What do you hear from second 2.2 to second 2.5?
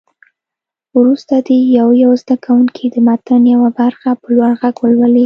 زده